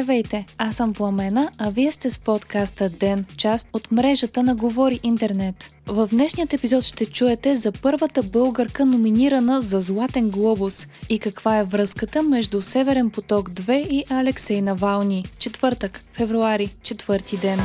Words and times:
Здравейте, 0.00 0.46
аз 0.58 0.76
съм 0.76 0.92
Пламена, 0.92 1.50
а 1.58 1.70
вие 1.70 1.92
сте 1.92 2.10
с 2.10 2.18
подкаста 2.18 2.90
Ден, 2.90 3.24
част 3.36 3.68
от 3.72 3.92
мрежата 3.92 4.42
на 4.42 4.56
Говори 4.56 5.00
Интернет. 5.02 5.76
В 5.86 6.08
днешният 6.12 6.52
епизод 6.52 6.84
ще 6.84 7.06
чуете 7.06 7.56
за 7.56 7.72
първата 7.72 8.22
българка 8.22 8.86
номинирана 8.86 9.60
за 9.60 9.80
Златен 9.80 10.30
глобус 10.30 10.86
и 11.08 11.18
каква 11.18 11.58
е 11.58 11.64
връзката 11.64 12.22
между 12.22 12.62
Северен 12.62 13.10
поток 13.10 13.50
2 13.50 13.72
и 13.88 14.04
Алексей 14.10 14.62
Навални. 14.62 15.24
Четвъртък, 15.38 16.00
февруари, 16.12 16.68
четвърти 16.82 17.36
ден. 17.36 17.60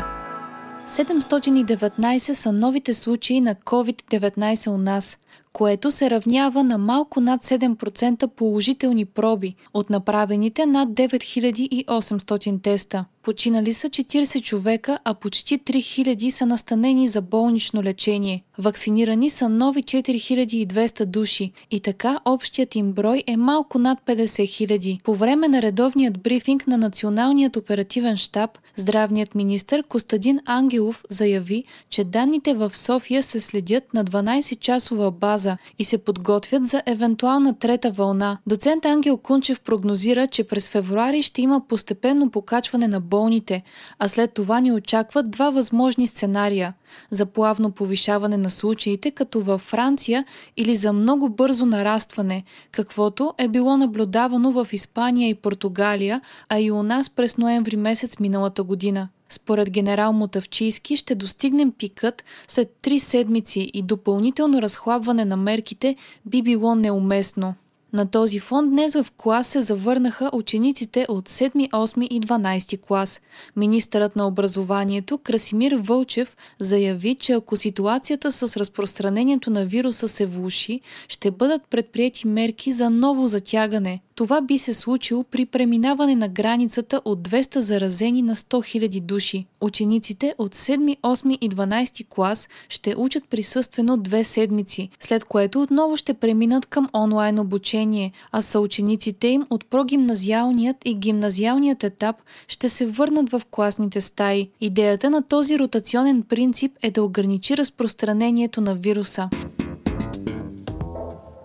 719 0.93 2.33
са 2.33 2.51
новите 2.51 2.93
случаи 2.93 3.41
на 3.41 3.55
COVID-19 3.55 4.67
у 4.67 4.77
нас 4.77 5.17
което 5.55 5.91
се 5.91 6.09
равнява 6.09 6.63
на 6.63 6.77
малко 6.77 7.21
над 7.21 7.45
7% 7.45 8.27
положителни 8.27 9.05
проби 9.05 9.55
от 9.73 9.89
направените 9.89 10.65
над 10.65 10.89
9800 10.89 12.61
теста. 12.61 13.05
Починали 13.23 13.73
са 13.73 13.89
40 13.89 14.41
човека, 14.41 14.99
а 15.03 15.13
почти 15.13 15.59
3000 15.59 16.29
са 16.29 16.45
настанени 16.45 17.07
за 17.07 17.21
болнично 17.21 17.83
лечение. 17.83 18.43
Вакцинирани 18.57 19.29
са 19.29 19.49
нови 19.49 19.83
4200 19.83 21.05
души 21.05 21.51
и 21.71 21.79
така 21.79 22.19
общият 22.25 22.75
им 22.75 22.91
брой 22.93 23.23
е 23.27 23.37
малко 23.37 23.79
над 23.79 23.99
50 24.05 24.23
000. 24.25 25.03
По 25.03 25.15
време 25.15 25.47
на 25.47 25.61
редовният 25.61 26.21
брифинг 26.23 26.67
на 26.67 26.77
Националният 26.77 27.55
оперативен 27.55 28.17
штаб, 28.17 28.59
здравният 28.75 29.35
министр 29.35 29.83
Костадин 29.83 30.39
Ангелов 30.45 31.03
заяви, 31.09 31.63
че 31.89 32.03
данните 32.03 32.53
в 32.53 32.77
София 32.77 33.23
се 33.23 33.39
следят 33.39 33.93
на 33.93 34.05
12-часова 34.05 35.11
база 35.11 35.44
и 35.79 35.83
се 35.85 35.97
подготвят 35.97 36.67
за 36.67 36.81
евентуална 36.85 37.59
трета 37.59 37.91
вълна. 37.91 38.37
Доцент 38.47 38.85
Ангел 38.85 39.17
Кунчев 39.17 39.59
прогнозира, 39.59 40.27
че 40.27 40.43
през 40.43 40.69
февруари 40.69 41.21
ще 41.21 41.41
има 41.41 41.61
постепенно 41.67 42.31
покачване 42.31 42.87
на 42.87 42.99
болните, 42.99 43.63
а 43.99 44.07
след 44.07 44.33
това 44.33 44.59
ни 44.59 44.71
очакват 44.71 45.31
два 45.31 45.49
възможни 45.49 46.07
сценария 46.07 46.73
за 47.11 47.25
плавно 47.25 47.71
повишаване 47.71 48.37
на 48.37 48.49
случаите, 48.49 49.11
като 49.11 49.41
във 49.41 49.61
Франция, 49.61 50.25
или 50.57 50.75
за 50.75 50.93
много 50.93 51.29
бързо 51.29 51.65
нарастване, 51.65 52.43
каквото 52.71 53.33
е 53.37 53.47
било 53.47 53.77
наблюдавано 53.77 54.51
в 54.51 54.67
Испания 54.71 55.29
и 55.29 55.35
Португалия, 55.35 56.21
а 56.49 56.59
и 56.59 56.71
у 56.71 56.83
нас 56.83 57.09
през 57.09 57.37
ноември 57.37 57.75
месец 57.75 58.19
миналата 58.19 58.63
година. 58.63 59.09
Според 59.35 59.69
генерал 59.69 60.13
Мотавчийски 60.13 60.97
ще 60.97 61.15
достигнем 61.15 61.71
пикът 61.71 62.23
след 62.47 62.69
три 62.81 62.99
седмици 62.99 63.71
и 63.73 63.81
допълнително 63.81 64.61
разхлабване 64.61 65.25
на 65.25 65.37
мерките 65.37 65.95
би 66.25 66.41
било 66.41 66.75
неуместно. 66.75 67.53
На 67.93 68.05
този 68.05 68.39
фон 68.39 68.69
днес 68.69 68.93
в 68.93 69.05
клас 69.17 69.47
се 69.47 69.61
завърнаха 69.61 70.29
учениците 70.33 71.05
от 71.09 71.29
7, 71.29 71.69
8 71.69 72.07
и 72.07 72.21
12 72.21 72.81
клас. 72.81 73.21
Министърът 73.55 74.15
на 74.15 74.27
образованието 74.27 75.17
Красимир 75.17 75.75
Вълчев 75.79 76.37
заяви, 76.59 77.15
че 77.15 77.33
ако 77.33 77.57
ситуацията 77.57 78.31
с 78.31 78.57
разпространението 78.57 79.49
на 79.49 79.65
вируса 79.65 80.07
се 80.07 80.25
влуши, 80.25 80.81
ще 81.07 81.31
бъдат 81.31 81.61
предприяти 81.69 82.27
мерки 82.27 82.71
за 82.71 82.89
ново 82.89 83.27
затягане. 83.27 84.01
Това 84.15 84.41
би 84.41 84.57
се 84.57 84.73
случило 84.73 85.23
при 85.23 85.45
преминаване 85.45 86.15
на 86.15 86.27
границата 86.27 87.01
от 87.05 87.27
200 87.27 87.59
заразени 87.59 88.21
на 88.21 88.35
100 88.35 88.79
000 88.79 89.01
души. 89.01 89.45
Учениците 89.61 90.33
от 90.37 90.55
7, 90.55 90.97
8 91.01 91.37
и 91.37 91.49
12 91.49 92.07
клас 92.09 92.49
ще 92.69 92.95
учат 92.97 93.23
присъствено 93.29 93.97
две 93.97 94.23
седмици, 94.23 94.89
след 94.99 95.25
което 95.25 95.61
отново 95.61 95.97
ще 95.97 96.13
преминат 96.13 96.65
към 96.65 96.89
онлайн 96.93 97.39
обучение, 97.39 98.11
а 98.31 98.41
съучениците 98.41 99.27
им 99.27 99.45
от 99.49 99.65
прогимназиалният 99.65 100.77
и 100.85 100.95
гимназиалният 100.95 101.83
етап 101.83 102.15
ще 102.47 102.69
се 102.69 102.85
върнат 102.85 103.31
в 103.31 103.41
класните 103.51 104.01
стаи. 104.01 104.49
Идеята 104.61 105.09
на 105.09 105.21
този 105.21 105.59
ротационен 105.59 106.21
принцип 106.21 106.71
е 106.81 106.91
да 106.91 107.03
ограничи 107.03 107.57
разпространението 107.57 108.61
на 108.61 108.75
вируса. 108.75 109.29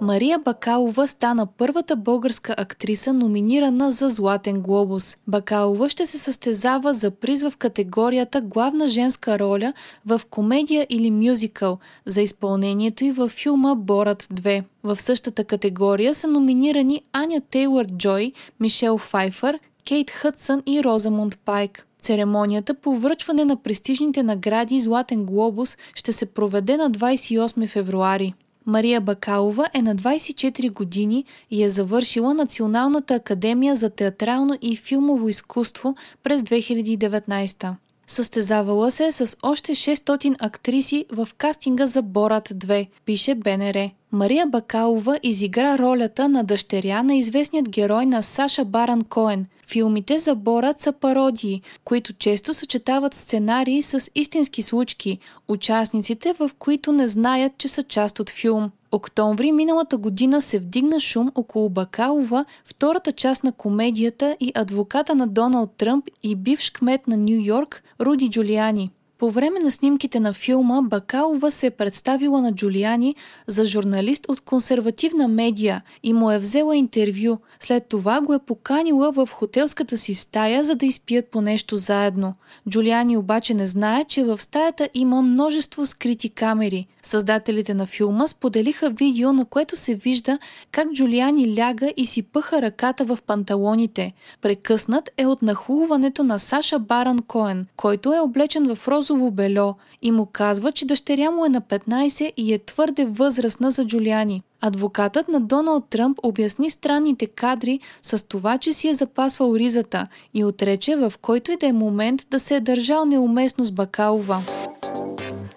Мария 0.03 0.39
Бакалова 0.39 1.09
стана 1.09 1.47
първата 1.47 1.97
българска 1.97 2.55
актриса, 2.59 3.13
номинирана 3.13 3.93
за 3.93 4.09
Златен 4.09 4.61
глобус. 4.61 5.17
Бакалова 5.27 5.89
ще 5.89 6.07
се 6.07 6.19
състезава 6.19 6.95
за 6.95 7.11
приз 7.11 7.43
в 7.43 7.53
категорията 7.59 8.41
главна 8.41 8.89
женска 8.89 9.39
роля 9.39 9.73
в 10.07 10.21
комедия 10.31 10.87
или 10.91 11.11
мюзикъл 11.11 11.79
за 12.07 12.23
изпълнението 12.23 13.05
й 13.05 13.13
във 13.13 13.31
филма 13.31 13.75
Борат 13.75 14.23
2. 14.23 14.65
В 14.83 15.01
същата 15.01 15.45
категория 15.45 16.15
са 16.15 16.29
номинирани 16.29 17.03
Аня 17.13 17.41
Тейлър 17.51 17.87
Джой, 17.87 18.33
Мишел 18.61 18.99
Файфър, 18.99 19.59
Кейт 19.89 20.11
Хътсън 20.11 20.63
и 20.67 20.85
Розамунд 20.85 21.39
Пайк. 21.45 21.87
Церемонията 22.01 22.75
по 22.75 22.97
връчване 22.97 23.45
на 23.45 23.57
престижните 23.57 24.23
награди 24.23 24.81
Златен 24.81 25.25
глобус 25.25 25.77
ще 25.95 26.13
се 26.13 26.27
проведе 26.27 26.77
на 26.77 26.91
28 26.91 27.69
февруари. 27.69 28.35
Мария 28.71 29.01
Бакалова 29.01 29.69
е 29.75 29.83
на 29.83 29.97
24 29.97 30.73
години 30.73 31.25
и 31.51 31.63
е 31.63 31.69
завършила 31.69 32.35
Националната 32.35 33.15
академия 33.15 33.77
за 33.77 33.91
театрално 33.91 34.59
и 34.63 34.77
филмово 34.77 35.29
изкуство 35.29 35.95
през 36.23 36.43
2019. 36.43 37.75
Състезавала 38.07 38.91
се 38.91 39.13
с 39.13 39.37
още 39.43 39.75
600 39.75 40.37
актриси 40.41 41.05
в 41.13 41.29
кастинга 41.39 41.87
за 41.87 42.03
Борат 42.03 42.49
2, 42.49 42.89
пише 43.05 43.35
БНР. 43.35 43.91
Мария 44.13 44.47
Бакалова 44.47 45.19
изигра 45.23 45.79
ролята 45.79 46.29
на 46.29 46.45
дъщеря 46.45 47.03
на 47.03 47.15
известният 47.15 47.69
герой 47.69 48.07
на 48.07 48.23
Саша 48.23 48.65
Баран 48.65 49.03
Коен. 49.03 49.47
Филмите 49.67 50.19
за 50.19 50.35
Борат 50.35 50.83
са 50.83 50.93
пародии, 50.93 51.63
които 51.85 52.13
често 52.13 52.55
съчетават 52.55 53.15
сценарии 53.15 53.83
с 53.83 54.11
истински 54.15 54.63
случки, 54.63 55.19
участниците 55.49 56.33
в 56.33 56.51
които 56.59 56.93
не 56.93 57.09
знаят, 57.09 57.53
че 57.59 57.69
са 57.69 57.83
част 57.83 58.21
от 58.21 58.31
филм. 58.31 58.71
Октомври 58.93 59.53
миналата 59.53 59.97
година 59.97 60.43
се 60.43 60.59
вдигна 60.59 61.01
шум 61.01 61.33
около 61.35 61.69
Бакалова, 61.69 62.45
втората 62.65 63.13
част 63.13 63.45
на 63.45 63.53
комедията 63.53 64.37
и 64.41 64.53
адвоката 64.55 65.15
на 65.15 65.27
Доналд 65.27 65.71
Тръмп 65.77 66.05
и 66.23 66.37
бивш 66.37 66.71
кмет 66.71 67.07
на 67.07 67.17
Нью 67.17 67.41
Йорк 67.45 67.83
Руди 68.01 68.31
Джулиани. 68.31 68.91
По 69.21 69.31
време 69.31 69.59
на 69.63 69.71
снимките 69.71 70.21
на 70.21 70.33
филма 70.33 70.83
Бакалова 70.83 71.51
се 71.51 71.67
е 71.67 71.71
представила 71.71 72.41
на 72.41 72.55
Джулиани 72.55 73.15
за 73.47 73.67
журналист 73.67 74.27
от 74.29 74.41
консервативна 74.41 75.29
медия 75.29 75.83
и 76.03 76.13
му 76.13 76.31
е 76.31 76.39
взела 76.39 76.77
интервю. 76.77 77.39
След 77.61 77.87
това 77.89 78.21
го 78.21 78.35
е 78.35 78.39
поканила 78.39 79.13
в 79.13 79.29
хотелската 79.33 79.99
си 79.99 80.15
стая, 80.15 80.65
за 80.65 80.75
да 80.75 80.87
изпият 80.87 81.29
по 81.29 81.41
нещо 81.41 81.77
заедно. 81.77 82.35
Джулиани 82.69 83.17
обаче 83.17 83.55
не 83.55 83.67
знае, 83.67 84.05
че 84.05 84.25
в 84.25 84.43
стаята 84.43 84.89
има 84.95 85.23
множество 85.23 85.87
скрити 85.87 86.29
камери. 86.29 86.87
Създателите 87.03 87.75
на 87.75 87.87
филма 87.87 88.29
споделиха 88.29 88.91
видео, 88.91 89.33
на 89.33 89.45
което 89.45 89.77
се 89.77 89.95
вижда 89.95 90.39
как 90.73 90.93
Джулиани 90.93 91.57
ляга 91.57 91.93
и 91.97 92.07
си 92.07 92.23
пъха 92.23 92.63
ръката 92.63 93.05
в 93.05 93.19
панталоните. 93.27 94.13
Прекъснат 94.41 95.11
е 95.17 95.27
от 95.27 95.43
нахлуването 95.43 96.25
на 96.25 96.39
Саша 96.39 96.79
Баран 96.79 97.19
Коен, 97.27 97.67
който 97.77 98.15
е 98.15 98.21
облечен 98.21 98.75
в 98.75 98.89
розово 98.89 99.10
розово 99.11 99.31
бельо 99.31 99.75
и 100.03 100.11
му 100.11 100.27
казва, 100.27 100.73
че 100.73 100.87
дъщеря 100.87 101.31
му 101.31 101.47
е 101.47 101.49
на 101.49 101.61
15 101.61 102.33
и 102.37 102.53
е 102.55 102.59
твърде 102.59 103.05
възрастна 103.05 103.71
за 103.71 103.87
Джулиани. 103.87 104.43
Адвокатът 104.61 105.29
на 105.29 105.41
Доналд 105.41 105.85
Тръмп 105.91 106.19
обясни 106.23 106.71
странните 106.71 107.27
кадри 107.27 107.81
с 108.03 108.29
това, 108.29 108.59
че 108.59 108.73
си 108.73 108.89
е 108.89 108.95
запасвал 108.95 109.55
ризата 109.57 110.07
и 110.35 110.45
отрече 110.45 110.97
в 110.97 111.13
който 111.23 111.53
и 111.53 111.57
да 111.57 111.67
е 111.67 111.73
момент 111.73 112.27
да 112.31 112.41
се 112.41 112.57
е 112.57 112.61
държал 112.61 113.05
неуместно 113.05 113.65
с 113.65 113.73
Бакалова. 113.73 114.43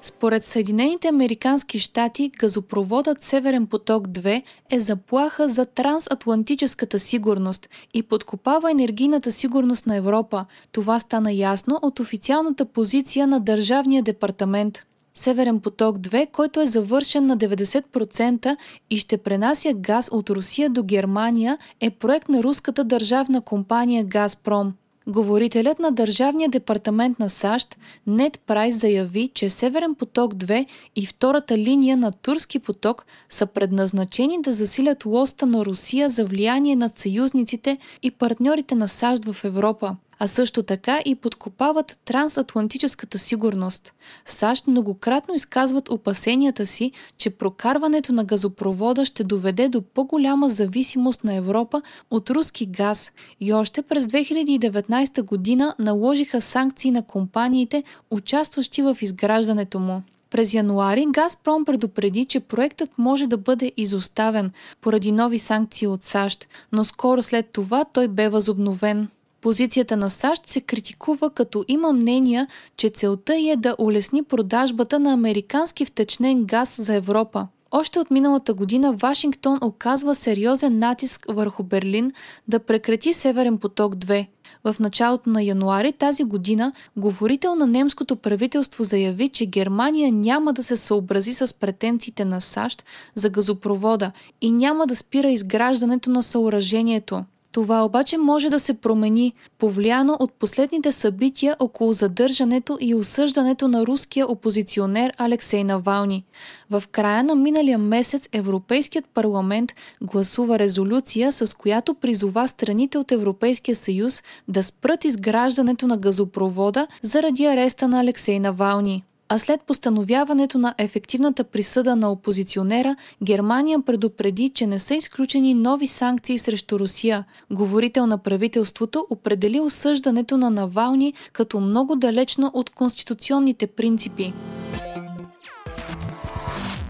Според 0.05 0.45
Съединените 0.45 1.07
Американски 1.07 1.79
щати, 1.79 2.31
газопроводът 2.39 3.23
Северен 3.23 3.67
поток 3.67 4.07
2 4.07 4.43
е 4.69 4.79
заплаха 4.79 5.49
за 5.49 5.65
трансатлантическата 5.65 6.99
сигурност 6.99 7.69
и 7.93 8.03
подкопава 8.03 8.71
енергийната 8.71 9.31
сигурност 9.31 9.87
на 9.87 9.95
Европа. 9.95 10.45
Това 10.71 10.99
стана 10.99 11.31
ясно 11.31 11.79
от 11.81 11.99
официалната 11.99 12.65
позиция 12.65 13.27
на 13.27 13.39
Държавния 13.39 14.03
департамент. 14.03 14.83
Северен 15.13 15.59
поток 15.59 15.97
2, 15.97 16.31
който 16.31 16.61
е 16.61 16.65
завършен 16.65 17.25
на 17.25 17.37
90% 17.37 18.57
и 18.89 18.97
ще 18.97 19.17
пренася 19.17 19.73
газ 19.73 20.09
от 20.11 20.29
Русия 20.29 20.69
до 20.69 20.83
Германия, 20.83 21.57
е 21.79 21.89
проект 21.89 22.29
на 22.29 22.43
руската 22.43 22.83
държавна 22.83 23.41
компания 23.41 24.03
Газпром. 24.03 24.73
Говорителят 25.07 25.79
на 25.79 25.91
Държавния 25.91 26.49
департамент 26.49 27.19
на 27.19 27.29
САЩ 27.29 27.77
Нед 28.07 28.39
Прайс 28.47 28.79
заяви, 28.79 29.29
че 29.33 29.49
Северен 29.49 29.95
поток 29.95 30.33
2 30.33 30.65
и 30.95 31.05
втората 31.05 31.57
линия 31.57 31.97
на 31.97 32.11
Турски 32.11 32.59
поток 32.59 33.05
са 33.29 33.45
предназначени 33.45 34.41
да 34.41 34.53
засилят 34.53 35.05
лоста 35.05 35.45
на 35.45 35.65
Русия 35.65 36.09
за 36.09 36.25
влияние 36.25 36.75
над 36.75 36.99
съюзниците 36.99 37.77
и 38.03 38.11
партньорите 38.11 38.75
на 38.75 38.87
САЩ 38.87 39.25
в 39.25 39.43
Европа. 39.43 39.95
А 40.23 40.27
също 40.27 40.63
така 40.63 40.99
и 41.05 41.15
подкопават 41.15 41.99
трансатлантическата 42.05 43.19
сигурност. 43.19 43.93
САЩ 44.25 44.67
многократно 44.67 45.35
изказват 45.35 45.89
опасенията 45.89 46.65
си, 46.65 46.91
че 47.17 47.29
прокарването 47.29 48.13
на 48.13 48.23
газопровода 48.23 49.05
ще 49.05 49.23
доведе 49.23 49.69
до 49.69 49.81
по-голяма 49.81 50.49
зависимост 50.49 51.23
на 51.23 51.35
Европа 51.35 51.81
от 52.11 52.29
руски 52.29 52.65
газ 52.65 53.11
и 53.39 53.53
още 53.53 53.81
през 53.81 54.05
2019 54.05 55.23
година 55.23 55.75
наложиха 55.79 56.41
санкции 56.41 56.91
на 56.91 57.01
компаниите, 57.01 57.83
участващи 58.11 58.81
в 58.81 58.97
изграждането 59.01 59.79
му. 59.79 60.01
През 60.29 60.53
януари 60.53 61.05
Газпром 61.09 61.65
предупреди, 61.65 62.25
че 62.25 62.39
проектът 62.39 62.89
може 62.97 63.27
да 63.27 63.37
бъде 63.37 63.71
изоставен 63.77 64.51
поради 64.81 65.11
нови 65.11 65.39
санкции 65.39 65.87
от 65.87 66.03
САЩ, 66.03 66.47
но 66.71 66.83
скоро 66.83 67.21
след 67.21 67.49
това 67.51 67.85
той 67.85 68.07
бе 68.07 68.29
възобновен. 68.29 69.07
Позицията 69.43 69.97
на 69.97 70.09
САЩ 70.09 70.49
се 70.49 70.61
критикува, 70.61 71.29
като 71.29 71.65
има 71.67 71.93
мнения, 71.93 72.47
че 72.77 72.89
целта 72.89 73.35
е 73.35 73.55
да 73.57 73.75
улесни 73.79 74.23
продажбата 74.23 74.99
на 74.99 75.13
американски 75.13 75.85
втечнен 75.85 76.45
газ 76.45 76.75
за 76.81 76.95
Европа. 76.95 77.47
Още 77.71 77.99
от 77.99 78.11
миналата 78.11 78.53
година 78.53 78.93
Вашингтон 78.93 79.59
оказва 79.61 80.15
сериозен 80.15 80.79
натиск 80.79 81.25
върху 81.29 81.63
Берлин 81.63 82.11
да 82.47 82.59
прекрати 82.59 83.13
Северен 83.13 83.57
поток 83.57 83.95
2. 83.95 84.27
В 84.63 84.75
началото 84.79 85.29
на 85.29 85.43
януари 85.43 85.91
тази 85.91 86.23
година 86.23 86.73
говорител 86.97 87.55
на 87.55 87.67
немското 87.67 88.15
правителство 88.15 88.83
заяви, 88.83 89.29
че 89.29 89.45
Германия 89.45 90.11
няма 90.11 90.53
да 90.53 90.63
се 90.63 90.77
съобрази 90.77 91.33
с 91.33 91.59
претенциите 91.59 92.25
на 92.25 92.41
САЩ 92.41 92.83
за 93.15 93.29
газопровода 93.29 94.11
и 94.41 94.51
няма 94.51 94.87
да 94.87 94.95
спира 94.95 95.29
изграждането 95.29 96.09
на 96.09 96.23
съоръжението. 96.23 97.23
Това 97.53 97.85
обаче 97.85 98.17
може 98.17 98.49
да 98.49 98.59
се 98.59 98.73
промени, 98.73 99.33
повлияно 99.57 100.17
от 100.19 100.33
последните 100.33 100.91
събития 100.91 101.55
около 101.59 101.93
задържането 101.93 102.77
и 102.81 102.95
осъждането 102.95 103.67
на 103.67 103.85
руския 103.85 104.27
опозиционер 104.27 105.13
Алексей 105.17 105.63
Навални. 105.63 106.25
В 106.69 106.83
края 106.91 107.23
на 107.23 107.35
миналия 107.35 107.77
месец 107.77 108.29
Европейският 108.31 109.05
парламент 109.05 109.71
гласува 110.01 110.59
резолюция, 110.59 111.31
с 111.31 111.57
която 111.57 111.93
призова 111.93 112.47
страните 112.47 112.97
от 112.97 113.11
Европейския 113.11 113.75
съюз 113.75 114.23
да 114.47 114.63
спрат 114.63 115.05
изграждането 115.05 115.87
на 115.87 115.97
газопровода 115.97 116.87
заради 117.01 117.45
ареста 117.45 117.87
на 117.87 117.99
Алексей 117.99 118.39
Навални 118.39 119.03
а 119.33 119.39
след 119.39 119.61
постановяването 119.61 120.57
на 120.57 120.75
ефективната 120.77 121.43
присъда 121.43 121.95
на 121.95 122.11
опозиционера, 122.11 122.95
Германия 123.23 123.79
предупреди, 123.81 124.49
че 124.49 124.67
не 124.67 124.79
са 124.79 124.95
изключени 124.95 125.53
нови 125.53 125.87
санкции 125.87 126.37
срещу 126.37 126.79
Русия. 126.79 127.25
Говорител 127.51 128.05
на 128.05 128.17
правителството 128.17 129.07
определи 129.09 129.59
осъждането 129.59 130.37
на 130.37 130.49
Навални 130.49 131.13
като 131.33 131.59
много 131.59 131.95
далечно 131.95 132.51
от 132.53 132.69
конституционните 132.69 133.67
принципи. 133.67 134.33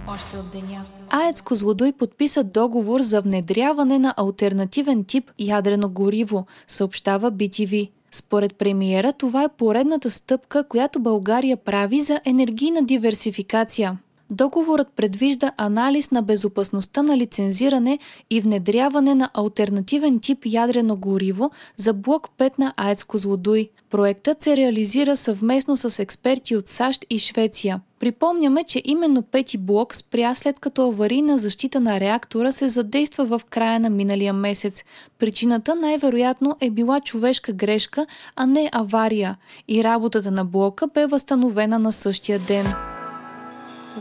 Още 0.08 0.38
от 0.38 0.52
деня. 0.52 0.86
АЕЦ 1.10 1.42
Козлодой 1.42 1.92
подписа 1.92 2.44
договор 2.44 3.02
за 3.02 3.22
внедряване 3.22 4.00
на 4.00 4.14
альтернативен 4.18 5.04
тип 5.04 5.32
ядрено 5.40 5.90
гориво, 5.90 6.46
съобщава 6.68 7.32
BTV. 7.32 7.90
Според 8.16 8.56
премиера 8.56 9.14
това 9.14 9.44
е 9.44 9.56
поредната 9.58 10.12
стъпка, 10.12 10.68
която 10.68 11.00
България 11.00 11.58
прави 11.58 12.02
за 12.02 12.22
енергийна 12.26 12.84
диверсификация. 12.84 13.98
Договорът 14.34 14.88
предвижда 14.96 15.52
анализ 15.58 16.12
на 16.12 16.22
безопасността 16.22 17.02
на 17.02 17.18
лицензиране 17.18 18.00
и 18.30 18.42
внедряване 18.42 19.16
на 19.16 19.30
альтернативен 19.34 20.20
тип 20.20 20.40
ядрено 20.46 20.96
гориво 20.96 21.52
за 21.78 21.94
блок 21.94 22.30
5 22.38 22.60
на 22.60 22.74
АЕЦ 22.78 23.04
Козлодуй. 23.04 23.70
Проектът 23.90 24.42
се 24.42 24.58
реализира 24.58 25.16
съвместно 25.16 25.78
с 25.78 26.00
експерти 26.00 26.56
от 26.56 26.68
САЩ 26.68 27.06
и 27.10 27.20
Швеция. 27.20 27.82
Припомняме, 28.00 28.64
че 28.64 28.82
именно 28.86 29.22
пети 29.22 29.58
блок 29.58 29.96
спря 29.96 30.36
след 30.36 30.60
като 30.60 30.88
аварийна 30.88 31.38
защита 31.38 31.80
на 31.80 32.00
реактора 32.00 32.52
се 32.52 32.70
задейства 32.70 33.26
в 33.26 33.42
края 33.50 33.80
на 33.80 33.90
миналия 33.90 34.34
месец. 34.34 34.84
Причината 35.20 35.76
най-вероятно 35.76 36.58
е 36.62 36.70
била 36.70 37.00
човешка 37.00 37.54
грешка, 37.54 38.06
а 38.36 38.46
не 38.46 38.70
авария 38.72 39.38
и 39.68 39.84
работата 39.84 40.32
на 40.32 40.46
блока 40.46 40.88
бе 40.88 41.06
възстановена 41.06 41.80
на 41.80 41.92
същия 41.92 42.40
ден. 42.40 42.93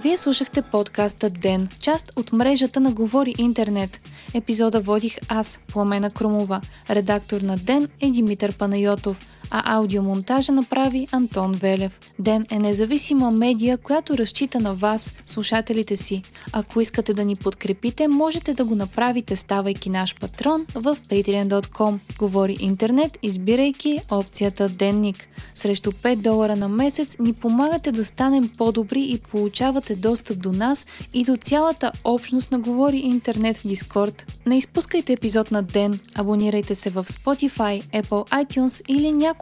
Вие 0.00 0.16
слушахте 0.16 0.62
подкаста 0.62 1.30
Ден, 1.30 1.68
част 1.80 2.12
от 2.16 2.32
мрежата 2.32 2.80
на 2.80 2.92
Говори 2.92 3.34
Интернет. 3.38 4.00
Епизода 4.34 4.80
водих 4.80 5.18
аз, 5.28 5.60
Пламена 5.72 6.10
Крумова. 6.10 6.60
Редактор 6.90 7.40
на 7.40 7.56
Ден 7.56 7.88
е 8.00 8.10
Димитър 8.10 8.58
Панайотов– 8.58 9.16
а 9.54 9.76
аудиомонтажа 9.76 10.52
направи 10.52 11.08
Антон 11.12 11.52
Велев. 11.52 12.00
Ден 12.18 12.46
е 12.50 12.58
независима 12.58 13.30
медия, 13.30 13.78
която 13.78 14.18
разчита 14.18 14.60
на 14.60 14.74
вас, 14.74 15.12
слушателите 15.26 15.96
си. 15.96 16.22
Ако 16.52 16.80
искате 16.80 17.14
да 17.14 17.24
ни 17.24 17.36
подкрепите, 17.36 18.08
можете 18.08 18.54
да 18.54 18.64
го 18.64 18.74
направите 18.74 19.36
ставайки 19.36 19.90
наш 19.90 20.14
патрон 20.20 20.66
в 20.74 20.96
patreon.com. 20.96 21.98
Говори 22.18 22.56
интернет, 22.60 23.18
избирайки 23.22 23.98
опцията 24.10 24.68
Денник. 24.68 25.28
Срещу 25.54 25.92
5 25.92 26.16
долара 26.16 26.56
на 26.56 26.68
месец 26.68 27.16
ни 27.18 27.32
помагате 27.32 27.92
да 27.92 28.04
станем 28.04 28.50
по-добри 28.58 29.00
и 29.00 29.18
получавате 29.18 29.96
достъп 29.96 30.42
до 30.42 30.52
нас 30.52 30.86
и 31.14 31.24
до 31.24 31.36
цялата 31.36 31.92
общност 32.04 32.52
на 32.52 32.58
Говори 32.58 32.98
интернет 32.98 33.58
в 33.58 33.68
Дискорд. 33.68 34.40
Не 34.46 34.56
изпускайте 34.56 35.12
епизод 35.12 35.50
на 35.50 35.62
ден, 35.62 36.00
абонирайте 36.14 36.74
се 36.74 36.90
в 36.90 37.04
Spotify, 37.04 38.02
Apple 38.02 38.44
iTunes 38.44 38.82
или 38.88 39.12
някой 39.12 39.41